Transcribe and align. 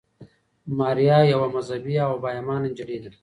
ماریا 0.77 1.17
یوه 1.33 1.47
مذهبي 1.55 1.95
او 2.07 2.13
با 2.21 2.27
ایمانه 2.35 2.67
نجلۍ 2.73 2.97
ده. 3.03 3.11